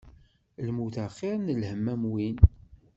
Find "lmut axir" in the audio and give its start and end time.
0.67-1.35